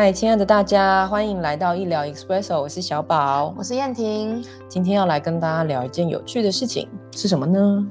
[0.00, 7.84] 嗨，亲爱的大家，欢迎来到医疗 Expresso，我是小宝，我是燕婷，今天要来跟大家聊一件有趣的事情，是什么呢？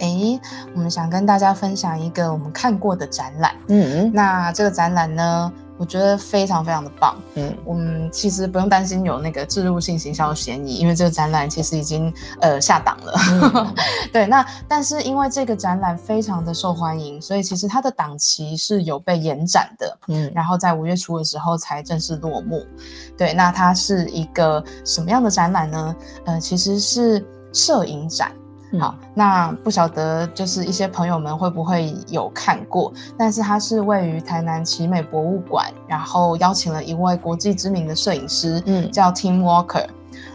[0.00, 0.40] 哎，
[0.74, 3.54] 我们想跟大家分享一个我们看过的展览。
[3.68, 5.52] 嗯，那这个展览呢？
[5.76, 13.74] 我觉得非常非常的棒，嗯，我们其实不用担心有那个置入性行销的嫌疑，因为这个展览其实已经呃下档了。
[14.12, 22.64] 对，那但是因为这个展览非常的受欢迎，所以其实它的档期是有被延展的，嗯，然后在五月初的时候才正式落幕。
[23.16, 25.96] 对，那它是一个什么样的展览呢？
[26.26, 28.30] 呃，其实是摄影展。
[28.80, 32.92] 好，那不晓得就是一些朋友们会不会有看过？
[33.16, 39.86] 但是它是位于台南奇美博物馆，然后邀请了一位国际知名的摄影师，嗯，叫 Tim Walker。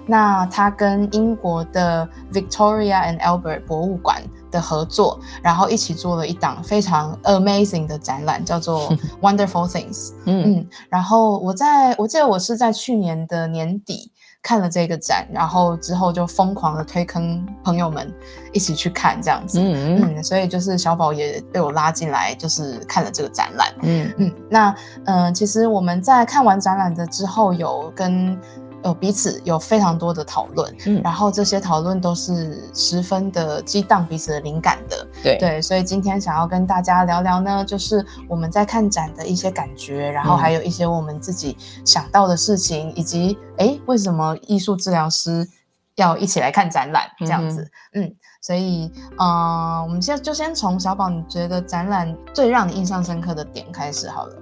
[0.05, 8.91] 那他跟英国的 Victoria and Albert 博物馆的合作，然后一起做了一档非常 amazing 的展览，叫做
[9.21, 10.13] Wonderful Things。
[10.25, 14.11] 嗯嗯，然后我在我记得我是在去年的年底。
[14.41, 18.11] 看了这个展，然后之后就疯狂的推坑朋友们
[18.53, 28.39] 一起去看这样子，嗯嗯，所以就是小宝也被我拉进来，就是看了这个展览，嗯嗯，那嗯，其实我们在看完展览的之后，有跟。
[28.83, 45.47] 有彼此有非常多的讨论，嗯，然后这些讨论都是十分的激荡彼此的灵感的，对对，所以今天想要跟大家聊聊呢，就是我们在看展的一些感觉，然后还有一些我们自己想到的事情，以及哎，为什么艺术治疗师
[45.95, 48.15] 要一起来看展览这样子，嗯。
[48.41, 48.89] 所以，
[49.19, 54.35] 嗯，我们现在就先从小宝，你觉得展览最让你印象深刻的点开始好了。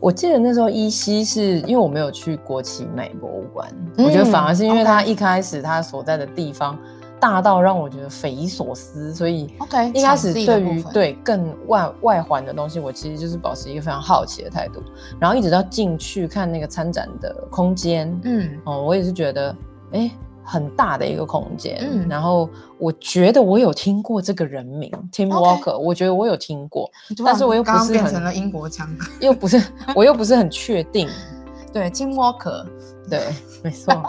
[0.00, 6.78] 我记得那时候依稀是因为我没有去国旗美博物馆，我觉得反而是因为他一开始他所在的地方
[7.18, 14.82] 大到让我觉得匪夷所思，所以 OK 一开始对于对更外外环的东西，我其实就是保持一个非常好奇的态度，
[15.18, 19.56] 然后一直到进去看那个参展的空间，嗯，哦，我也是觉得，
[19.92, 20.10] 哎。
[20.44, 26.90] 很大的一个空间，嗯，然后我觉得我有听过这个人名 Tim Walker，我觉得我有听过，
[27.24, 28.88] 但是我又不是变成了英国腔，
[29.20, 29.62] 又不是，
[29.96, 31.08] 我又不是很确定，
[31.72, 32.66] 对，Tim Walker，
[33.08, 33.20] 对，
[33.62, 34.02] 没错，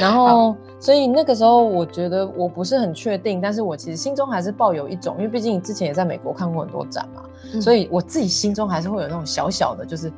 [0.00, 7.22] 然后所以那个时候我觉得我不是很确定，但是我其实心中还是抱有一种，因为毕竟之前也在美国看过很多展嘛，
[7.60, 10.10] 所以我自己心中还是会有那种小小的，就是，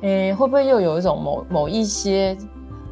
[0.00, 2.36] 诶，会不会又有一种某某一些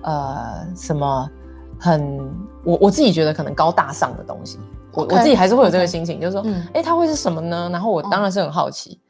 [0.02, 1.30] 呃什么？
[1.78, 2.18] 很，
[2.64, 4.58] 我我自己觉得可能高大上的东西，
[4.92, 7.68] 我我自己还是会有这个心情，就是说，哎，它会是什么呢？
[7.72, 9.00] 然后我当然是很好奇，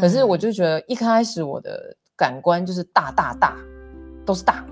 [0.00, 3.56] 可是我就觉得一开始我的感官就是大大大，
[4.24, 4.64] 都是大，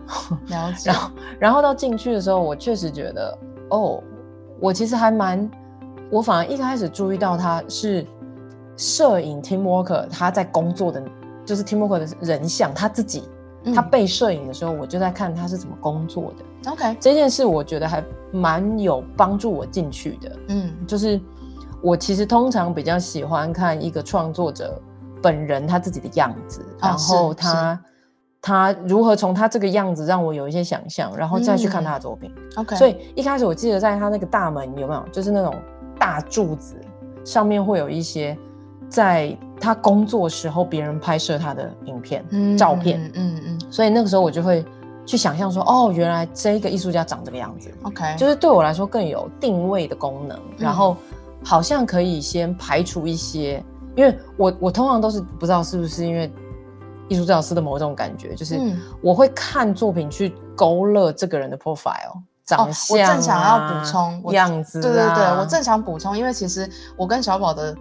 [0.48, 0.90] 了解。
[0.90, 3.38] 然后然后到进去的时候，我确实觉得，
[3.70, 4.02] 哦，
[4.60, 5.48] 我其实还蛮，
[6.10, 8.04] 我反而一开始注意到他是
[8.76, 11.02] 摄影 team worker 他在工作的
[11.46, 13.22] 就是 team worker 的人像，他自己。
[13.72, 16.70] 他被摄影的时候，我就在看他是怎么工作的。
[16.72, 20.36] OK，这件事我觉得还蛮有帮助我进去的。
[20.48, 21.20] 嗯，就是
[21.82, 24.80] 我其实通常比较喜欢看一个创作者
[25.22, 27.80] 本人他自己的样子，然后他
[28.42, 32.30] 他如何从他这个样子让我有一些想象，然后再去看他的作品。
[32.56, 35.54] OK，所以一开始我记得在他那个大门有没有，就是那种
[35.98, 36.74] 大柱子
[37.24, 38.36] 上面会有一些。
[38.86, 42.24] 在他工作时候，别人拍摄他的影片、
[42.56, 44.64] 照片，嗯嗯，所以那个时候我就会
[45.06, 50.96] 去想象说，哦，原来这个艺术家长这个样子，OK，就是对我来说更有定位的功能，然后
[51.42, 53.64] 好像可以先排除一些，
[53.96, 56.30] 因为我我通常都是不知道是不是因为
[57.08, 58.60] 艺术治疗师的某种感觉，就是
[59.00, 66.68] 我会看作品去勾勒这个人的 profile 长相，我正想要补充样子，对对对，我正想补充，因为其实
[66.98, 67.74] 我跟小宝的。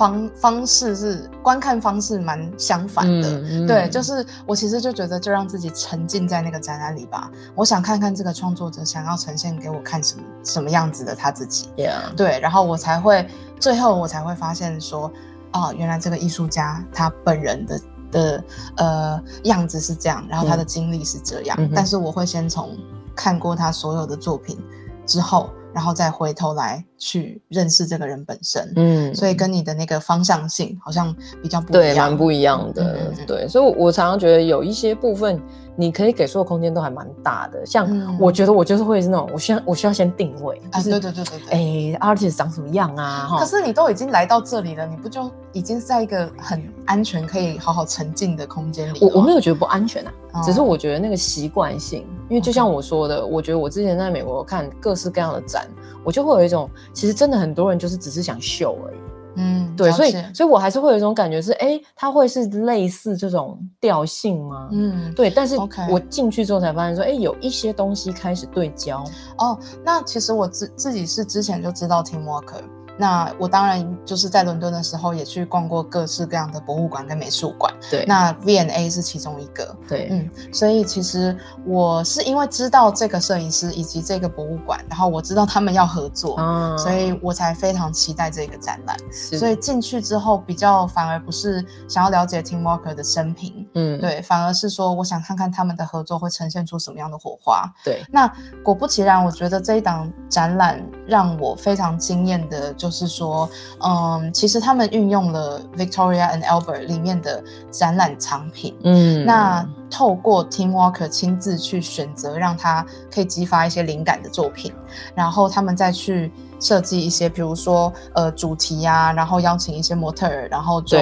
[0.00, 11.68] 方方式是观看方式蛮相反的，对，就是我其实就觉得就让自己沉浸在那个展览里吧，我想看看这个创作者想要呈现给我看什么什么样子的他自己，
[12.16, 15.12] 对，然后我才会最后我才会发现说，
[15.52, 17.80] 哦，原来这个艺术家他本人的
[18.10, 18.44] 的
[18.76, 22.74] 呃样子是这样，然后他的经历是这样，但是我会先从
[23.14, 24.58] 看过他所有的作品
[25.04, 25.50] 之后。
[25.74, 32.72] 然后再回头来去认识这个人本身，嗯，所以跟你的那个方向性好像比较不对，蛮不一样。
[32.72, 35.40] 的，对，所以我常常觉得有一些部分。
[35.80, 37.88] 你可以给出的空间都还蛮大的，像
[38.18, 43.36] 我觉得我就是会是那种，我需要我需要先定位，就是对对对对对，哎，artist 长什么样啊？
[43.38, 48.98] 可是你都已经来到这里了，你不就已经在一个很安全、可以好好沉浸的空间里？
[49.00, 55.66] 我我没有觉得不安全啊，只是我觉得那个习惯性，因为就像我说的，我觉得我之前在美国看各式各样的展，
[56.04, 58.96] 我就会有一种，其实真的很多人就是只是想秀而已。
[59.36, 64.68] 嗯，对，所以所以我还是会有一种感觉是，哎，它会是类似这种调性吗？
[64.72, 65.56] 嗯，对，但是
[65.88, 69.04] 我进去之后才发现说，哎，有一些东西开始对焦。
[69.38, 72.62] 哦，那其实我自自己是之前就知道 Team Walker。
[73.00, 77.72] 那我当然就是在伦敦的时候也去逛过各式各样的博物馆跟美术馆。
[77.90, 79.74] 对，那 V&A 是其中一个。
[79.88, 88.94] 对，嗯，所以其实我是因为知道这个摄影师以及这个博物馆，然后我知道他们要合作，嗯所以我才非常期待这个展览。
[89.10, 97.64] 所以进去之后，比较反而不是想要了解 Tim Walker 的生平，嗯，对，反而是说我想看看他们的合作会呈现出什么样的火花。
[97.82, 98.30] 对，那
[98.62, 102.89] 果不其然，我觉得这一档展览让我非常惊艳的就。
[102.90, 103.48] 是说，
[103.78, 114.72] 嗯，其实他们运用了 Victoria and Albert 里面的展览藏品，嗯，那透过 Tim Walker 亲自去选择，让他可以激发一些灵感的作品，
[115.14, 120.98] 然后他们再去设计一些，比如说呃主题呀，然后邀请一些模特儿，然后就。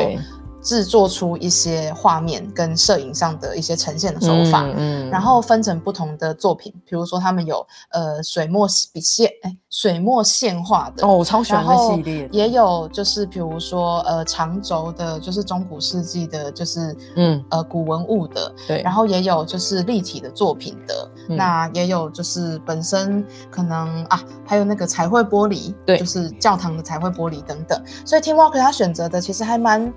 [0.60, 17.44] 制作出一些画面跟摄影上的一些呈现的手法，嗯，然后分成不同的作品，比如说他们有呃水墨笔线，哎，水墨线画的哦，我超喜欢那系列，也有就是比如说呃长轴的，就是中古世纪的，就是嗯。
[17.50, 29.92] 呃古文物的，对，然后也有就是立体的作品的，那也有就是本身可能啊，还有那个彩绘玻璃，对，就是教堂的彩绘玻璃等等，所以 Tim Walker 他选择的其实还蛮。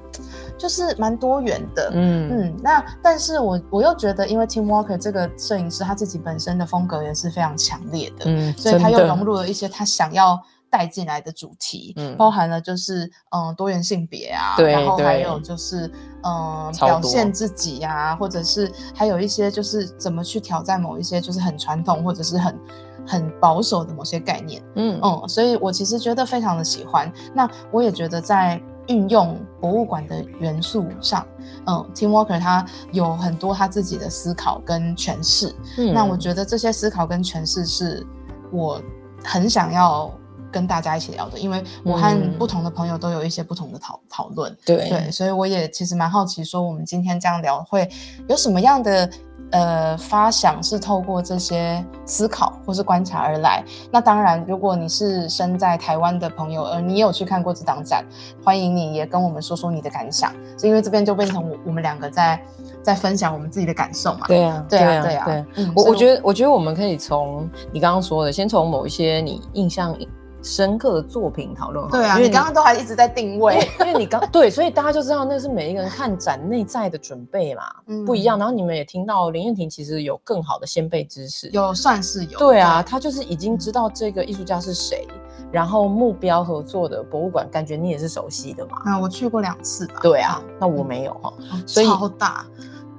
[0.57, 2.29] 就是蛮多元的，嗯。
[2.29, 15.91] 嗯，那但是我我又觉得，因为 Tim Walker 这个摄影师他自己本身的风格也是非常强烈的，嗯，所以他又融入了一些他想要带进来的主题，嗯，包含了就是嗯多元性别啊，对，然后还有就是
[16.23, 22.59] 嗯表现自己呀，或者是还有一些就是怎么去挑战某一些就是很传统或者是很
[23.05, 28.61] 很保守的某些概念，嗯嗯，所以我其实觉得非常的喜欢，那我也觉得在。
[28.87, 31.25] 运用博物馆的元素上，
[31.67, 35.55] 嗯，Tim Walker 他有很多他自己的思考跟诠释。
[35.77, 38.05] 嗯，那我觉得这些思考跟诠释是
[38.51, 38.81] 我
[39.23, 40.11] 很想要
[40.51, 44.55] 跟大家一起聊的，因为我和不同的朋友都有一些不同的讨讨论。
[44.65, 47.89] 对对，所以我也其实蛮好奇，说我们今天这样聊会
[48.27, 49.09] 有什么样的。
[49.51, 53.63] 呃，发想是透过这些思考或是观察而来。
[53.91, 58.05] 那当然，如果你是身在台湾的朋友，而你有去看过这档展，
[58.43, 60.31] 欢迎你也跟我们说说你的感想。
[60.57, 62.41] 是因为这边就变成我我们两个在
[62.81, 64.25] 在分享我们自己的感受嘛？
[64.27, 65.45] 对啊，对啊，对啊。
[65.75, 69.95] 我我觉得，我觉得我们可以从你刚刚说的，先从某一些你印象。
[70.41, 77.63] 深刻的作品讨论，对啊，你刚刚都还一直在定位，因为你刚对，所以大家就知道那是每一个人看展内在的准备嘛，
[78.05, 78.39] 不一样。
[78.39, 85.07] 然后你们也听到林燕婷其实有更好的先辈知识，有算是有，对啊，他就是已经知道这个艺术家是谁，
[85.51, 88.77] 然后目标合作的博物馆，感觉你也是熟悉的嘛。
[88.85, 89.99] 啊，我去过两次吧。
[90.01, 91.33] 对啊，那我没有哈，
[91.65, 92.45] 所以超大。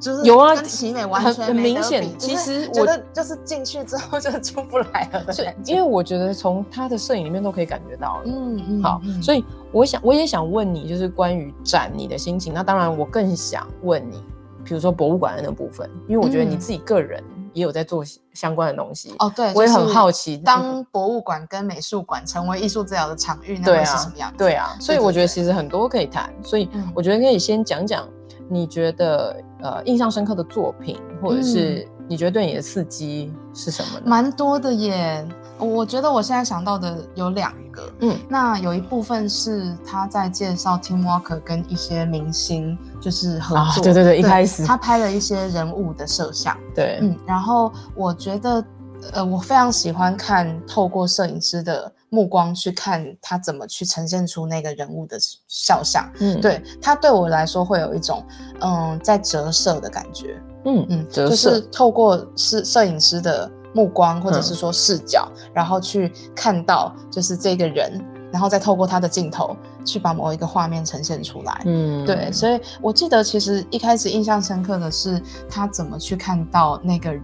[0.02, 2.04] 就是有啊，跟奇美完全很明显。
[2.18, 5.24] 其实我觉得就是进去之后 就出不来了。
[5.26, 8.22] 对，因为我觉得从他的摄影里面都可以感觉到了。
[8.26, 8.82] 嗯嗯。
[8.82, 12.52] 好，所以我想我也想问你，就是关于展你的心情。
[12.52, 14.20] 那当然，我更想问你，
[14.64, 18.04] 比如说博物馆的那部分，因为我觉得你自己个人也有在做
[18.34, 19.14] 相关的东西。
[19.20, 24.38] 哦，对，我也很好奇，当博物馆跟美术馆成为艺术治疗的场域，那会是什么样子？
[24.38, 26.28] 对啊，所以我觉得其实很多可以谈。
[26.42, 28.04] 所以我觉得可以先讲讲。
[28.48, 34.00] 你觉得呃印象深刻的作品，或者是你觉得对你的刺激是什么？
[34.04, 35.26] 蛮多的耶，
[35.58, 48.64] 我觉得我现在想到的有两个，嗯，那有一部分是他在介绍 Tim Walker 跟一些明星就是合作，对对对，一开始他拍了一些人物的摄像，对，嗯，然后我觉得
[49.12, 51.92] 呃我非常喜欢看透过摄影师的。
[52.12, 55.16] 目光去看他怎么去呈现出那个人物的
[55.48, 58.22] 肖像，嗯，对他对我来说会有一种
[58.60, 60.86] 嗯在折射的感觉，嗯。
[60.90, 67.98] 嗯，就是透过是摄影师的目光或者是说视角，然后去看到就是这个人，
[68.30, 77.14] 然后再透过他的镜头去把某一个画面呈现出来，嗯，对，所以我记得其实一开始印象深刻的是他怎么去看到那个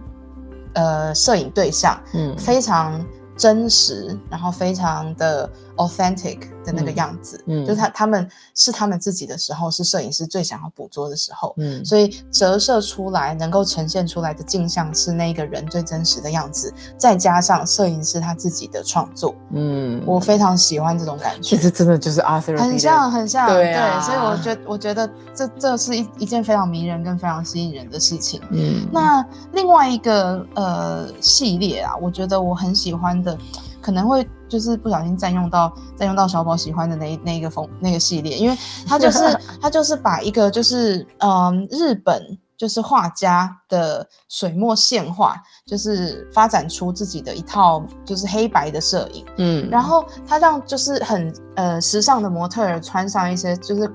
[0.73, 2.99] 呃摄影对象，嗯，非常。
[3.39, 33.28] 真实，然后非常的 authentic 的那个样子，嗯，就是他他们是他们自己的时候，是摄影师最想要捕捉的时候，嗯，所以折射出来能够呈现出来的镜像是那个人最真实的样子，再加上摄影师他自己的创作，嗯，我非常喜欢这种感觉，其实真的就是 Arthur，很像很像，对，所以我觉我觉得这这是一一件非常迷人跟非常吸引人的事情，嗯，那另外一个呃系列啊，我觉得我很喜欢的。
[33.81, 38.57] 可能会就是不小心占用到占用到小宝喜欢的那那一个风那个系列，因为
[38.87, 39.19] 他就是
[39.61, 53.91] 他就是把一个就是嗯日本就是画家的水墨线画，就是发展出自己的一套就是黑白的摄影，嗯，然后他让就是很呃时尚的模特儿穿上一些就是。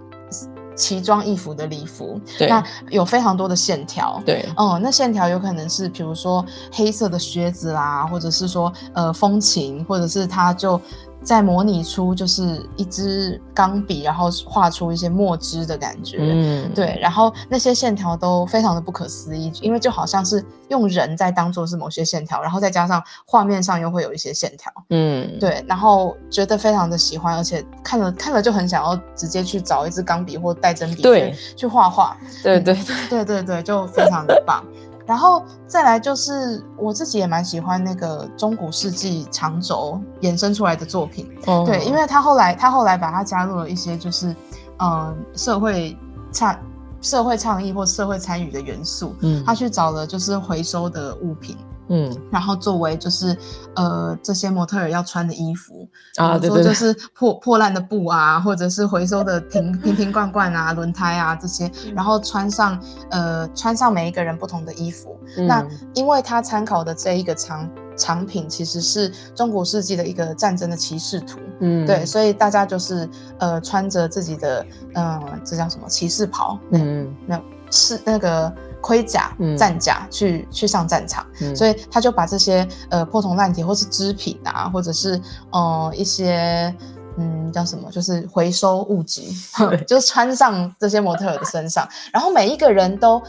[0.75, 10.81] 奇装异服的礼服，那有非常多的线条，对，嗯，那线条有可能是比如说黑色的靴子啦，或者是说呃风琴，或者是他就。
[11.25, 32.77] 在模拟出就是一支钢笔，然后画出一些墨汁的感觉，嗯，对，然后那些线条都非常的不可思议，因为就好像是用人在当做是某些线条，然后再加上画面上又会有一些线条，嗯，对，然后觉得非常的喜欢，而且看了看了就很想要直接去找一支钢笔或带针笔去去画画，对对
[33.09, 34.63] 对对对，就非常的棒。
[35.07, 41.31] 然后再来就是我自己也蛮喜欢那个中古世纪长轴衍生出来的作品，
[41.67, 44.35] 对，因为他后来他后来把它加入了一些就是
[44.79, 45.97] 嗯社会
[46.33, 46.59] 倡
[47.03, 51.57] 社会倡议或社会参与的元素，嗯，他去找了就是回收的物品。
[51.89, 53.37] 嗯，然后作为就是
[53.77, 55.87] 呃这些模特儿要穿的衣服
[56.17, 65.17] 啊，对对，就是破破烂的布啊，或者是回收的瓶 瓶瓶罐罐啊、轮胎啊这些，然后穿上呃穿上每一个人不同的衣服。
[65.47, 74.65] 那因为他参考的这一个藏藏品其实是中古世纪的一个战争的骑士图，嗯，对，所以大家就是呃穿着自己的
[74.95, 78.53] 嗯这叫什么骑士袍，嗯，那是那个。
[78.85, 81.25] 盔甲、战甲去去上战场，
[81.57, 85.19] 所以他就把这些呃破铜烂铁或是织品啊，或者是
[85.53, 86.75] 呃一些
[87.17, 89.23] 嗯叫什么，就是回收物质，
[89.89, 93.23] 就穿上这些模特的身上，然后每一个人都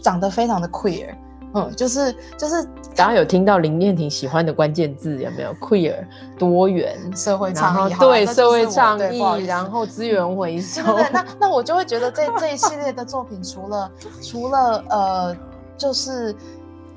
[0.00, 1.14] 长得非常的 queer。
[1.54, 2.62] 嗯，就是就是，
[2.96, 6.04] 刚刚有听到林念婷喜欢的关键字有没有？queer
[6.36, 10.82] 多元社会倡议，对社会倡议，然后资源回收。
[10.82, 15.36] 对，那那我就会觉得这这一系列的作品，除了除了呃，
[15.78, 16.34] 就是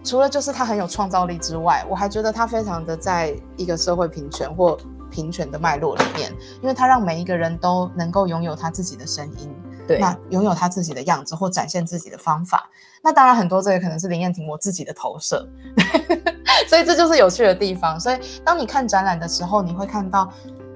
[0.03, 4.75] 除了就是他很有创造力之外，我还觉得他非常的在一个社会平权或
[5.11, 6.31] 平权的脉络里面，
[6.63, 9.53] 因为他让每一个人都能够拥有他自己的声音。
[9.87, 12.69] 对，那拥有他自己的样子或展现自己的方法，
[13.01, 15.47] 那当然很多这个可能是林燕婷我自己的投射，
[16.67, 17.99] 所以这就是有趣的地方。
[17.99, 20.29] 所以当你看展览的时候，你会看到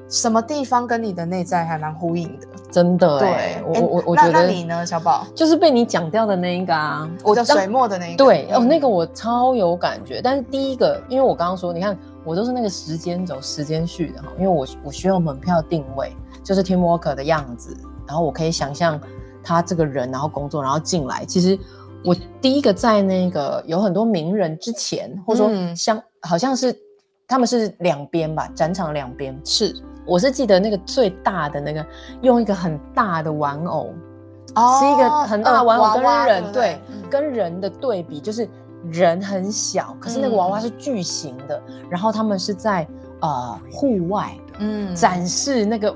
[0.08, 3.20] 什么地方跟你的内在还蛮呼应的，真的。
[3.20, 5.26] 对，我我我觉得那你呢，小宝？
[5.34, 8.18] 就是被你讲掉的那一个啊，我叫水墨的那一个。
[8.18, 10.22] 对，哦，那个我超有感觉。
[10.22, 16.14] 但是第一个，因为我刚刚说，你看我都是那个时间轴、时间序的哈，因为我我需要门票定位，
[16.44, 17.76] 就是 Walker 的样子。
[18.12, 19.00] 然后我可以想象
[19.42, 21.24] 他这个人，然后工作，然后进来。
[21.24, 21.58] 其实
[22.04, 26.78] 我第一个在那个有很多名人之前，或者说像好像是
[27.26, 29.74] 他们是两边吧，展场两边是。
[30.06, 31.86] 我是记得那个最大的那个
[32.22, 33.94] 用一个很大的玩偶，
[34.48, 38.50] 是一个很大的玩偶跟人对跟人的对比，就是
[38.92, 41.64] 人很小，可是那个娃娃是巨型的。
[41.90, 42.86] 然后他们是在
[43.22, 45.96] 呃户外，嗯，展示那个。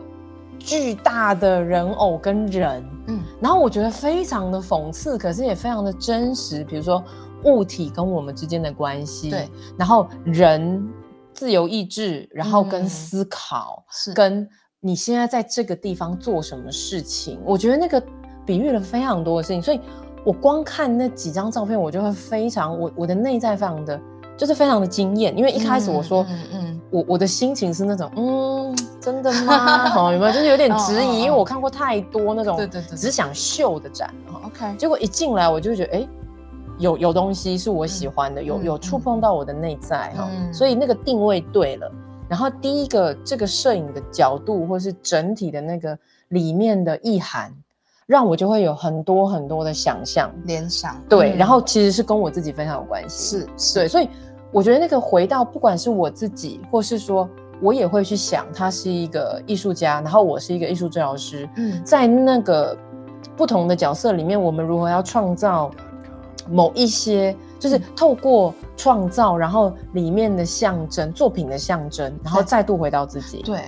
[0.66, 6.64] 巨大的人偶跟人，嗯，然后我觉得非常的讽刺，可是也非常的真实。
[6.64, 7.04] 比如说
[7.44, 10.84] 物体跟我们之间的关系，对，然后人
[11.34, 14.48] 自由意志，然后跟思考，是跟
[14.80, 18.02] 你现在在这个地方做什么事情，我觉得那个
[18.44, 19.62] 比喻了非常多的事情。
[19.62, 19.80] 所以
[20.26, 24.02] 我光看那几张照片，我就会非常，我我的内在非常的。
[24.38, 29.90] 就是非常的惊艳，因为一开始我说，嗯嗯，我我的心情是那种，嗯，真的吗？
[29.90, 30.32] 好， 有没有？
[30.32, 34.14] 就是有点质疑，因为我看过太多那种，对对对，只想秀的展
[34.44, 34.76] ，OK。
[34.78, 36.08] 结果一进来，我就觉得，哎，
[36.80, 41.92] 有有东西是我喜欢的，有有触碰到我的内在哈，所以那个定位对了。
[42.28, 45.98] 然后第一个，这个摄影的角度或是整体的那个
[46.30, 47.54] 里面的意涵，
[48.06, 51.36] 让我就会有很多很多的想象联想，对。
[51.36, 54.10] 然后其实是跟我自己非常有关系，是，对，所以。
[54.52, 61.50] 我觉得那个回到，不管是我自己，或是说我也会去想，他是一个艺术家，然后我是一个艺术治疗师。
[61.58, 62.78] 嗯，在那个
[63.36, 65.70] 不同的角色里面，我们如何要创造
[66.50, 73.42] 某一些就是透过创造，然后里面的象征作品的象征，然后再度回到自己。
[73.42, 73.60] 对，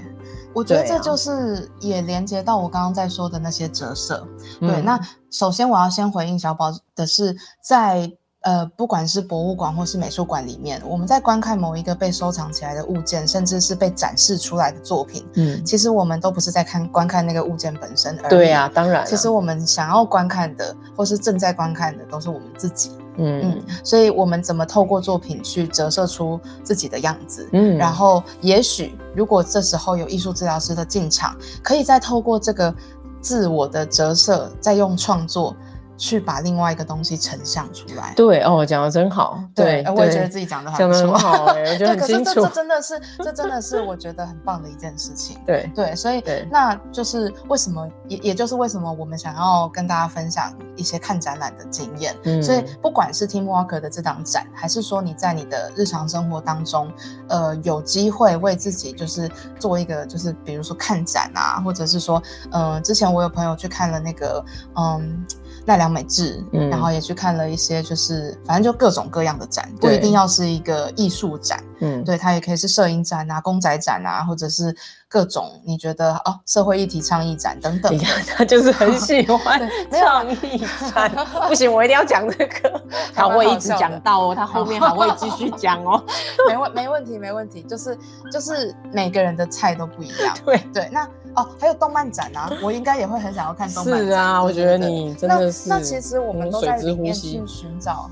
[0.58, 4.26] 我觉得这就是也连接到我刚刚在说的那些折射。
[4.60, 5.00] 对，那
[5.30, 8.12] 首先我要先回应小宝的是在。
[8.42, 18.30] 呃，不管是博物馆或是美术馆里面，我们在观看某一个被收藏起来的物件，甚至是被展示出来的作品，嗯，其实我们都不是在看观看那个物件本身而已。
[18.30, 19.06] 对呀，当然。
[19.06, 22.92] 其实我们想要观看的，或是正在观看的，都是我们自己。
[23.18, 23.64] 嗯嗯。
[23.84, 27.48] 所以，我们怎么透过作品去折射出自己的样子？
[27.52, 27.78] 嗯。
[27.78, 32.74] 然后，也许如果这时候有艺术治疗师的进场，可以再透过这个
[33.20, 35.56] 自我的折射，再用创作。
[35.98, 38.14] 去把另外一个东西呈现出来。
[38.16, 39.44] 对哦，讲的真好。
[39.56, 42.24] 对，我也觉得自己讲的 讲的很好哎，我觉得很清楚。
[42.24, 45.38] 可是这这真的是，这真的是我觉得很棒的一件事情。
[45.46, 52.16] 对对，所以那就是为什么，也也就是为什么我们想要跟大家分享一些看展览的经验。
[52.24, 56.92] 嗯，所以不管是 Team Walker 的这档展，还是说你在你的日常生活当中，
[57.30, 64.44] 呃，有机会为自己就是做一个，就是比如说看展啊，或者是说，嗯，之前我有朋友去看了那个，
[64.76, 65.26] 嗯。
[65.68, 74.76] 奈良美智，然后也去看了一些，就是反正就各种各样的展，不一定要是一个艺术展，嗯，对，它也可以是摄影展啊、公仔展啊，或者是。
[75.10, 79.58] 各种你觉得哦，社会议题倡议展等等，你看他就是很喜欢
[79.90, 80.62] 倡议
[80.94, 81.10] 展。
[81.48, 82.84] 不行，我一定要讲这个，
[83.16, 86.04] 他会一直讲到哦，他后面还会继续 讲哦。
[86.50, 87.98] 没问没问题没问题，就是
[88.30, 90.38] 就是每个人的菜都不一样。
[90.44, 94.08] 对对，那哦还有动漫展啊，我应该也会很想要看动漫展。
[94.08, 95.70] 是啊，我觉得你真的是。
[95.70, 98.10] 那其实我们都在里面去寻找。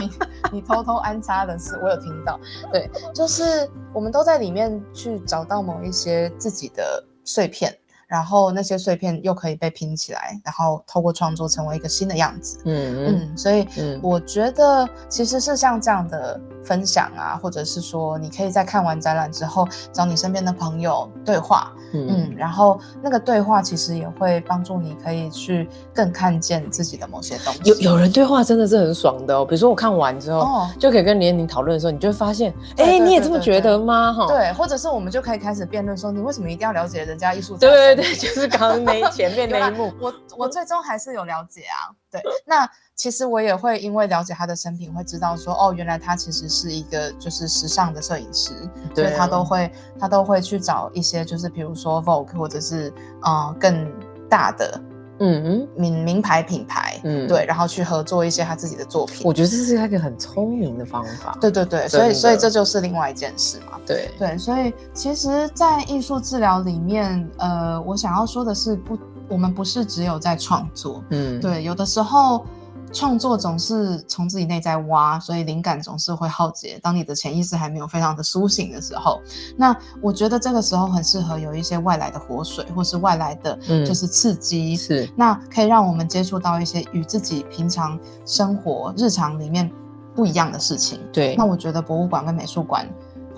[0.00, 0.10] 你
[0.52, 2.40] 你偷偷安插的事，我有听到。
[2.72, 5.92] 对，就是我们都在里面去找到某一。
[5.98, 7.76] 些自己的碎片。
[8.08, 12.58] 然后那些碎片又可以被拼起来，然后透过创作成为一个新的样子。
[12.64, 13.68] 嗯嗯，所以
[14.02, 21.70] 我觉得其实是像这样的分享啊，或者是说你可以在看完展览之后找你身边的朋友对话。
[21.94, 27.60] 嗯，然后那个对话其实也会帮助你可以去更看见自己的某些东西。
[27.70, 34.12] 有有人对话真的是很爽的哦，比如说我看完之后哦就可以跟连宁讨论的时候，你就会发现，哎，你也这么觉得吗？
[34.12, 37.56] 哈，对，或者是我们就可以开始辩论说，你为什么一定要了解人家艺术？
[37.56, 37.96] 对。
[37.97, 41.94] 对，就是刚刚那 前面那一幕，我我最终还是有了解啊。
[42.10, 48.52] 对，那其实我也会因为了解他的生平，会知道说，哦，原来他其实是一个就是时尚的摄影师，
[48.94, 53.92] 所以他都会他都会去找一些就是比如说 Vogue 或者是呃更
[54.28, 54.80] 大的。
[55.20, 61.36] 嗯名名牌品牌，嗯，对，然后去合作一些他自己的作品，我觉得这是一个很聪明的方法。
[61.40, 63.78] 对对对，所以所以这就是另外一件事嘛。
[63.86, 72.44] 对对，所以其实，在艺术治疗里面，呃，我想要说的是，不，我们不是只有在创作，嗯，对，有的时候。
[72.92, 76.78] 创作总是从自己内在挖，所以灵感总是会耗竭。
[76.82, 79.20] 当你的潜意识还没有非常的苏醒的时候，
[79.56, 89.70] 那我觉得这个时候很适合有一些外来的活水，或是外来的就是刺激，是那可以让我们接触到一些与自己平常生活日常里面
[90.14, 91.00] 不一样的事情。
[91.12, 92.88] 对，那我觉得博物馆跟美术馆。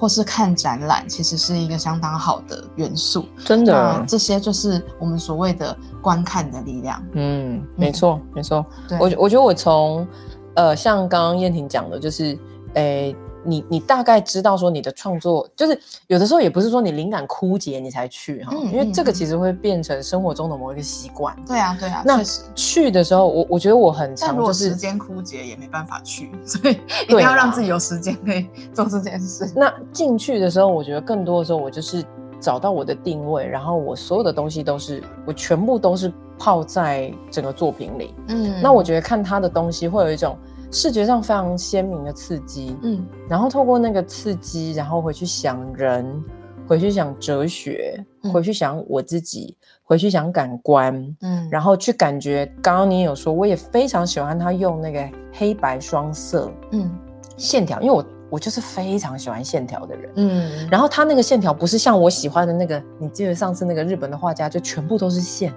[0.01, 3.27] 或是看展览，其实是一个相当好的元素。
[3.45, 7.05] 真的，这些就是我们所谓的观看的力量。
[7.13, 8.65] 嗯，没错，没错。
[8.99, 10.09] 我我觉得我从，
[10.55, 12.39] 呃，像刚刚燕婷讲的，就是，
[12.75, 13.15] 诶。
[13.45, 21.35] 你你大概知道说你的创作就是有的时候也不是说你灵感枯竭你才去哈，因为这个其实会变成生活中的某一个习惯。
[21.47, 22.23] 对啊对啊，那
[22.55, 26.75] 去的时候我我觉得我很长，就是时间枯竭也没办法去，所以
[27.05, 29.51] 一定要让自己有时间可以做这件事。
[29.57, 32.05] 那进去的时候，我觉得更多的时候我就是
[32.41, 38.15] 找到我的定位，然后我所有的东西都是我全部都是泡在整个作品里。
[38.29, 40.37] 嗯，那我觉得看他的东西会有一种。
[40.71, 46.23] 视觉上非常鲜明的刺激，嗯，然后透过那个刺激，然后回去想人，
[46.67, 52.47] 回去想哲学，回去想我自己，回去想感官，嗯，然后去感觉。
[52.63, 56.89] 刚刚你有说，我也非常喜欢他用那个黑白双色，嗯，
[57.37, 65.53] 线条，因为我我就是非常喜欢线条的人，嗯，然后他那个线条不是像我喜欢的那个，你记得上次那个日本的画家就全部都是线，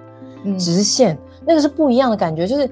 [0.58, 2.68] 直线，那个是不一样的感觉，就是。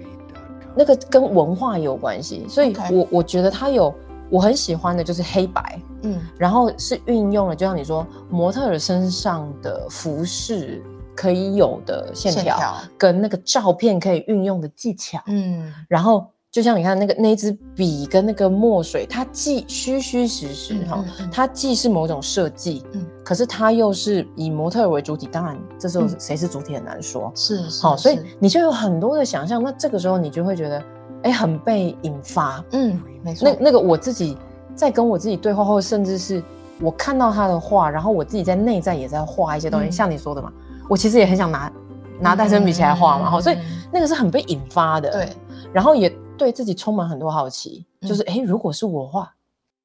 [0.77, 3.95] 那个跟文化有关系，所以我我觉得它有
[4.31, 10.83] 我很喜欢的就是黑白，嗯，然后是运用了，就像你说模特儿身上的服饰
[11.15, 16.27] 可以有的线条，跟那个照片可以运用的技巧，嗯，然后。
[16.53, 25.27] 就像你看那个那支笔跟那个墨水，它既虚虚实实哈，它既是某种设计，嗯，可是它又是以模特为主体。
[25.27, 29.63] 当然，这时候谁是主体很难说，是好，所以你就有很多的想象。
[29.63, 30.83] 那这个时候你就会觉得，
[31.23, 32.65] 哎，很被引发。
[32.73, 33.49] 嗯，没错。
[33.49, 34.37] 那那个我自己
[34.75, 36.43] 在跟我自己对话，或甚至是
[36.81, 40.53] 我看到他的画，然后我自己在内在也在画一些东西，像你说的嘛，
[40.89, 41.73] 我其实也很想拿
[42.21, 43.59] 拿戴森笔起来画嘛，所以
[43.93, 45.11] 那个是很被引发的。
[45.11, 45.37] 对，
[45.73, 49.33] 然后也对自己充满很多好奇，就是哎，如果是我画，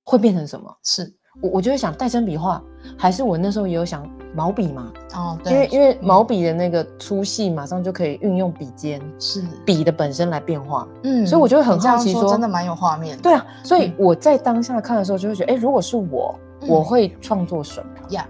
[0.04, 0.76] 会变成什么？
[0.82, 1.14] 是。
[1.42, 2.62] 我我就会想带针笔画，
[2.98, 4.92] 还是我那时候也有想毛笔嘛？
[5.14, 10.88] 哦，对，因为因为毛笔的那个粗细，马上就可以运用笔尖，是笔的本身来变化。
[11.04, 13.18] 嗯，所以我就会很好奇，说真的蛮有画面。
[13.20, 16.34] 对啊，所以我在当下看的时候，就会觉得，哎，如果是我，
[16.68, 18.28] 我会创作什么呀？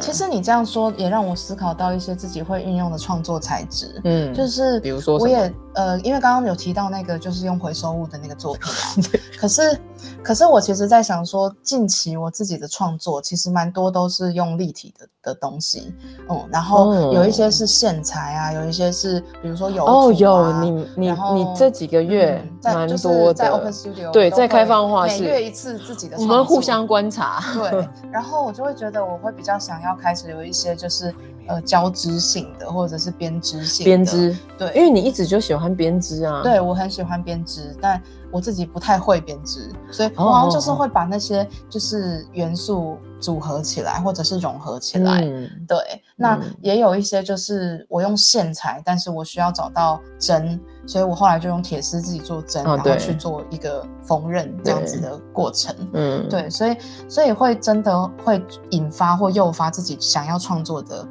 [0.00, 8.76] 其实你这样说也让我思考到一些自己会运用的创作材质，嗯，就是比如说，我也呃，因为刚刚有提到那个就是用回收物的那个作品啊，
[9.38, 9.80] 可是
[10.22, 15.94] 可是我其实在想说，近期我自己的创作其实蛮多都是用立体的的东西，
[16.28, 29.76] 嗯，然后有一些是线材啊，有一些是比如说有哦有你你你这几个月蛮多的，在 Open Studio 对在开放画室每月一次自己的，我们互相观察，对，然后我就会觉得我会比较想。
[29.86, 31.14] 要开始有一些就是
[31.46, 36.42] 呃交织性的或者是编织性编织，对，因为你一直就喜欢编织啊。
[36.42, 45.22] 对，我很喜欢编织，但我自己不太会编织，所以我好像就是会把那些就是元素组合起来或者是融合起来。
[45.22, 45.78] 嗯对，
[46.16, 50.60] 那也有一些就是我用线材，但是我需要找到针。
[50.88, 55.74] 所以我后来就用铁丝自己做针，然后去做一个缝纫这样子的过程。
[55.94, 56.76] 嗯，对，所以
[57.08, 61.04] 所以会真的会引发或诱发自己想要创作的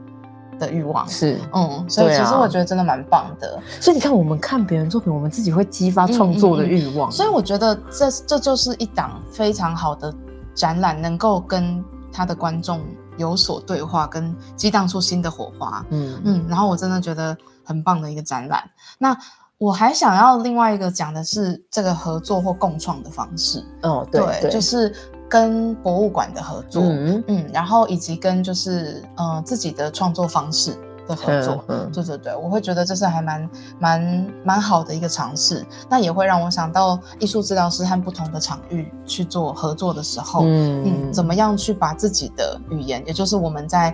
[0.60, 1.08] 的欲望。
[1.08, 3.60] 是，嗯，所以其实我觉得真的蛮棒的。
[3.80, 7.12] 所以你看，我们看别人作品，我们自己会激发创作的欲望。
[7.12, 10.14] 所以我觉得这这就是一档非常好的
[10.54, 12.82] 展览，能够跟他的观众
[13.18, 15.86] 有所对话，跟激荡出新的火花。
[15.90, 18.64] 嗯嗯，然后我真的觉得很棒的一个展览。
[18.98, 19.18] 那
[19.58, 24.94] 我还想要另外一个讲的是这个合作或共创的方式哦，对，就是
[25.36, 27.22] 跟博物馆的合作，嗯。
[27.28, 30.72] 嗯，然后以及跟就是呃自己的创作方式
[31.08, 40.84] 的合作，嗯，对对对，我会觉得这是还蛮蛮蛮好的一个尝试，那也会让我想到艺术治疗师和不同的场域去做合作的时候，嗯。
[40.86, 43.94] 嗯，怎么样去把自己的语言，也就是我们在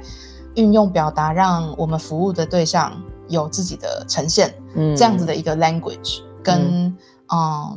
[0.53, 2.93] 运用表达，让我们服务的对象。
[3.27, 6.97] 有自己的呈现，嗯，这样子的一个 language，跟嗯，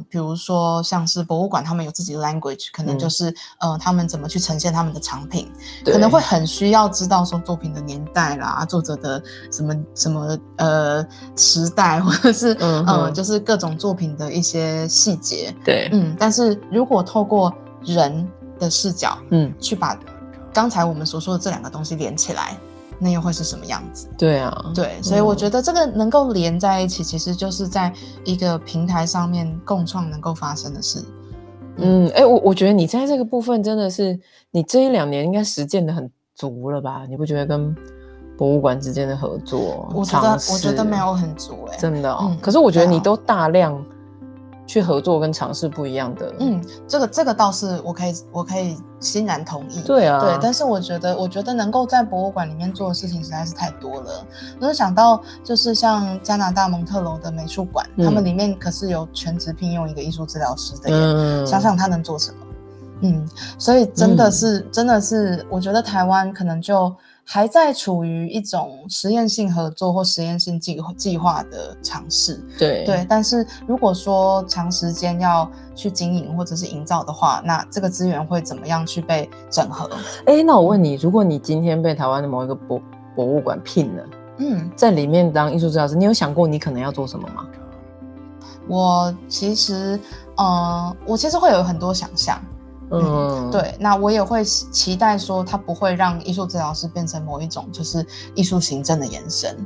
[0.09, 5.51] 比如说像是博物馆，他们有自己的 language，可能就是呃，他们怎么去呈现他们的藏品，
[5.85, 19.99] 可能会很需要知道说作品的年代啦，作者的什么什么呃时代，或者是嗯，就是各种作品的一些细节，对，嗯，但是如果透过人的视角，嗯，去把
[20.53, 22.59] 刚才我们所说的这两个东西连起来。
[23.05, 24.09] 那又会是什么样子？
[24.17, 27.93] 对啊，对，所以我觉得这个能够连在一起，其实就是在
[28.25, 31.05] 一个平台上面共创能够发生的事。
[31.77, 34.19] 嗯，哎，我我觉得你在这个部分真的是，
[34.51, 37.05] 你这一两年应该实践的很足了吧？
[37.07, 37.77] 你不觉得跟
[38.38, 39.87] 博物馆之间的合作？
[39.95, 42.17] 我觉得我觉得没有很足，哎，真的。
[42.23, 43.85] 嗯，可是我觉得你都大量。
[44.66, 54.27] 去合作跟尝试不一样的，嗯，这个这个倒是我可以我可以欣然同意，对啊，对，但是我觉得我觉得能够在博物馆里面做的事情实在是太多了。
[54.59, 62.38] 我就想到就是像加拿大蒙特楼的美术馆，他们里面可是有全职聘用一个艺术治疗师的耶，想想他能做什么，
[63.03, 66.94] 嗯，所以真的是真的是，我觉得台湾可能就。
[67.26, 73.06] 还在处于一种实验性合作或实验性计计划的尝试，对对。
[73.08, 79.88] 但是如果说长时间要去经营或者是营造的话，那这个资源会怎么样去被整合？
[80.26, 82.80] 哎，那我问你，如果你今天被台湾的某一个博
[83.16, 84.04] 博物馆聘了，
[84.38, 87.46] 嗯，在里面当艺术治疗师，你有想过你可能要做什么吗？
[88.68, 89.98] 我其实，
[90.37, 92.40] 呃，我其实会有很多想象。
[92.90, 99.57] 嗯，对，那我也会期待说，它不会让艺术治疗师变成某一种就是艺术行政的延伸。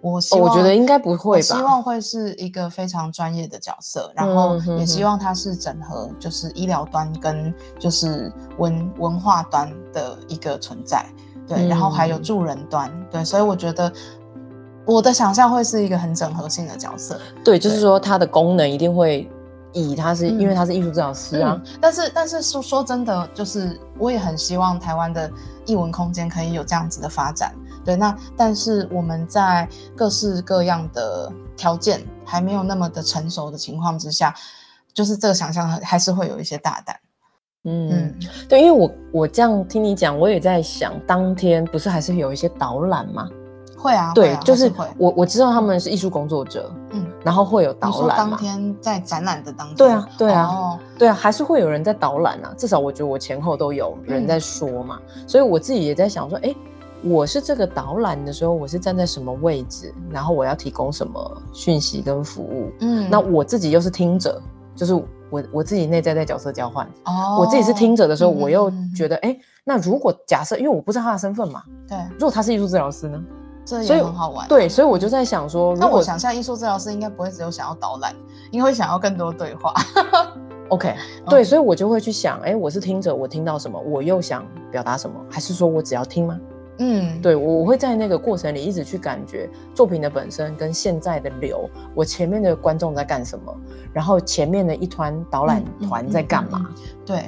[0.00, 11.04] 我希我觉得应该不会吧，希望会是一个非常专业的角色，然后也希望它是整合就是医疗端跟就是文文化端的一个存在，
[11.48, 13.92] 对，然后还有助人端，对，所以我觉得
[14.86, 17.18] 我的想象会是一个很整合性的角色。
[17.44, 19.28] 对，就是说它的功能一定会。
[19.72, 25.30] 以他是因为他是艺术治疗师啊，但是但是说说真的，就是我也很希望台湾的
[25.66, 27.54] 艺文空间可以有这样子的发展。
[27.84, 34.34] 对，那但是我们在各式各样的条件还没有那么的成熟的情况之下，
[34.92, 36.96] 就是这个想象还是会有一些大胆。
[37.64, 38.14] 嗯，
[38.48, 43.28] 对，因为我我这样听你讲，我也在想，当天不是还是有一些导览吗？
[43.78, 47.06] 会啊，对，就是我我知道他们是艺术工作者，嗯。
[47.24, 52.54] 然后会有导览当天在展览的当天，对啊，对啊，对啊，还是会有人在导览啊。
[52.56, 56.54] 至少我觉得我前后都有人在说嘛，所以我自己也在想说，哎，
[57.02, 62.70] 我是这个导览的时候，我是站在什么位置，然后我要提供什么讯息跟服务。
[62.80, 64.40] 嗯，那我自己又是听者，
[64.76, 64.94] 就是
[65.28, 66.86] 我我自己内在在角色交换。
[67.04, 73.20] 哦，我自己是听者的时候，我又觉得，哎，那如果假设，因为我不知道他的身份嘛，对，如果他是艺术治疗师呢？
[73.68, 78.14] 这也很好玩，对，所以我就在想说，那我想象艺术治疗师应该不会只有想要导览，
[78.50, 79.74] 应该会想要更多对话。
[80.68, 80.94] OK，
[81.28, 86.38] 对，所以我就会去想，哎，我是听者，我听到什么，我又想表达什么，还是说我只要听吗？
[86.78, 93.54] 嗯，对，我会在那个过程里一直去感觉作品的本身跟现在的流，我前面的观众在干什么，
[93.92, 96.68] 然后前面的一团导览团在干嘛？
[97.04, 97.24] 对。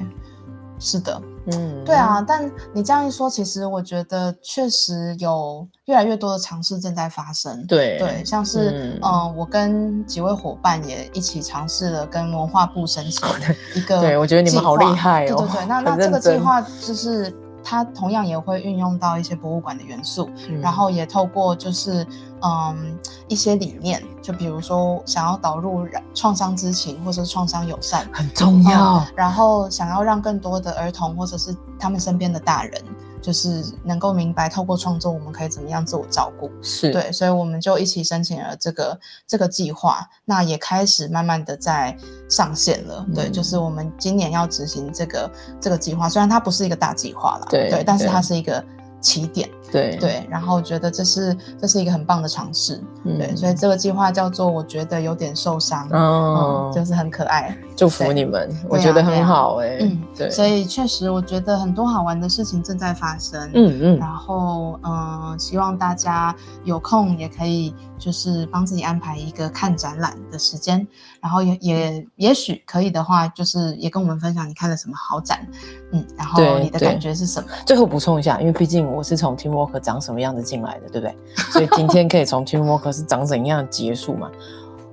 [0.83, 7.66] 是的，嗯，对啊，但你这样一说，其实我觉得确实有越来越多的尝试正在发生。
[7.66, 13.29] 对对，像是嗯，我跟几位伙伴也一起尝试了跟文化部申请
[13.74, 17.33] 一个，对我觉得你们好厉害哦，对对对，那 那这个计划就是。
[17.62, 20.29] 它同样也会运用到一些博物馆的元素，
[20.61, 22.07] 然后也透过就是
[22.42, 29.05] 嗯一些理念，就比如说想要导入创伤知情或者是创伤友善，很重要。
[29.14, 32.83] 然后想要让更多的儿童或者是他们身边的大人。
[33.21, 36.91] 就是能够明白，透过创作我们可以怎么样自我照顾，是。
[36.91, 41.97] 对，所以我们就一起申请了这个这个计划，那也开始慢慢的在
[42.29, 43.07] 上线了。
[43.15, 45.31] 对，就是我们今年要执行这个
[45.61, 48.65] 这个计划，虽然它不是一个大计划了，对，但是它是一个。
[49.03, 70.85] 起点，对对，然后觉得这是这是一个很棒的尝试，对，所以这个计划叫做我觉得有点受伤，哦，就是很可爱，祝福你们，我觉得很好哎，嗯，对，所以确实我觉得很多好玩的事情正在发生，嗯嗯，然后嗯，希望大家有空也可以就是帮自己安排一个看展览的时间，
[71.21, 75.47] 然后也也也许可以的话，就是也跟我们分享你看了什么好展，
[75.93, 77.49] 嗯，然后你的感觉是什么？
[77.65, 78.81] 最后补充一下，因为毕竟。
[78.81, 79.37] 我是从
[79.68, 81.16] Teamwork 长什么样子进来的，对不对？
[81.53, 84.31] 所以今天可以从 Teamwork 是长怎样结束嘛？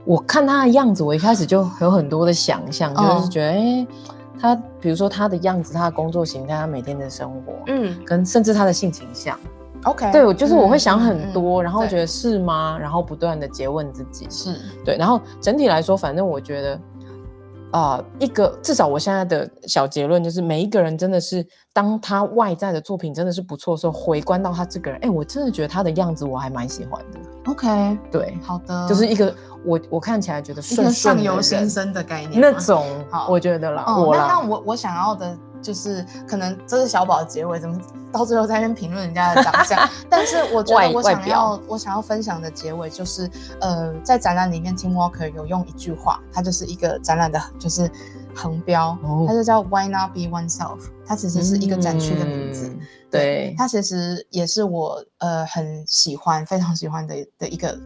[0.05, 3.87] 我看他的样子，我一开始就有很多的想象，就是觉得，哎，
[4.39, 9.37] 他比如说他的样子，他的工作形态，他每天的生活，嗯，跟甚至他的性倾向
[9.83, 12.77] ，OK，对我就是我会想很多，然后觉得是吗？
[12.79, 16.79] 然后不断的诘问自己，是对，然后整体来说，反正我觉得。
[17.71, 27.19] 啊，一个至少我现在的小结论就是，每一个人真的是，当他外在的作品真的是不错的时候，回观到他这个人，哎，我真的觉得他的样子我还蛮喜欢的。
[27.45, 29.33] OK，对，好的，就是一个
[29.65, 32.85] 我我看起来觉得顺上游先生的概念那种，
[33.29, 35.37] 我觉得啦，我那那我我想要的。
[35.61, 37.77] 就是可能这是小宝的结尾，怎么
[38.11, 39.89] 到最后在那边评论人家的长相？
[40.09, 47.89] 但是我觉得我想要我想要分享的结尾就是，呃，在展览里面，Tim Walker 有用一句话，它就是一个展览的，就是
[48.35, 50.79] 横标，它就叫 Why not be oneself？
[51.05, 52.69] 它其实是一个展区的名字，
[53.11, 57.77] 对，它其实也是我呃很喜欢、非常喜欢的的一个。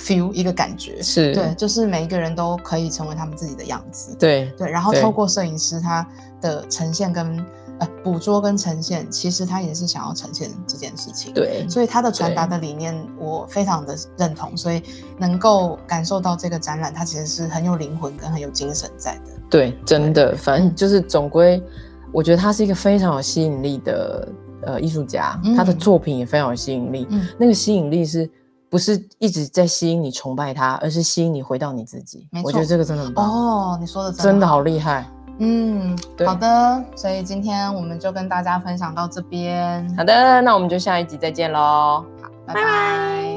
[0.00, 4.16] Feel 一个感觉是对，就是每一个人都可以成为他们自己的样子。
[4.18, 6.06] 对对，然后透过摄影师他
[6.40, 7.46] 的呈现跟
[7.78, 11.34] 呃捕捉跟呈现，其实他也是想要呈现这件事情。
[11.34, 14.82] 对，所以他的传达的理念我非常的认同，所以
[15.18, 19.32] 能够感受到这个展览，它其实是很有灵魂跟很有精神在的。
[19.50, 21.62] 对，真的，反正就是总归，
[22.10, 24.28] 我觉得他是一个非常有吸引力的
[24.62, 27.06] 呃艺术家，他的作品也非常有吸引力。
[27.10, 28.28] 嗯，那个吸引力是。
[28.70, 32.26] 不是一直在吸引你崇拜他，而是吸引你回到你自己。
[32.42, 35.04] 我觉得这个真的很棒哦，你说的真的好厉害。
[35.42, 39.86] 嗯，好的，所以今天我们就跟大家分享到这边。
[39.96, 42.04] 好的，那我们就下一集再见喽。
[42.22, 43.29] 好，拜拜。